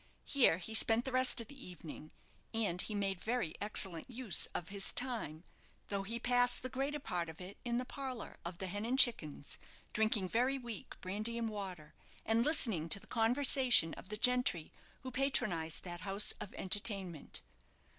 Here 0.25 0.57
he 0.57 0.73
spent 0.73 1.05
the 1.05 1.11
rest 1.11 1.39
of 1.41 1.47
the 1.47 1.63
evening, 1.63 2.09
and 2.55 2.81
he 2.81 2.95
made 2.95 3.21
very 3.21 3.53
excellent 3.61 4.09
use 4.09 4.47
of 4.47 4.69
his 4.69 4.91
time, 4.91 5.43
though 5.89 6.01
he 6.01 6.17
passed 6.19 6.63
the 6.63 6.69
greater 6.71 6.99
part 6.99 7.29
of 7.29 7.39
it 7.39 7.59
in 7.63 7.77
the 7.77 7.85
parlour 7.85 8.37
of 8.43 8.57
the 8.57 8.65
"Hen 8.65 8.83
and 8.83 8.97
Chickens," 8.97 9.59
drinking 9.93 10.27
very 10.29 10.57
weak 10.57 10.99
brandy 11.01 11.37
and 11.37 11.49
water, 11.49 11.93
and 12.25 12.43
listening 12.43 12.89
to 12.89 12.99
the 12.99 13.05
conversation 13.05 13.93
of 13.93 14.09
the 14.09 14.17
gentry 14.17 14.71
who 15.01 15.11
patronized 15.11 15.83
that 15.83 16.01
house 16.01 16.31
of 16.39 16.51
entertainment. 16.55 17.43